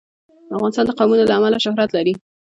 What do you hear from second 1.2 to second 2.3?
له امله شهرت لري.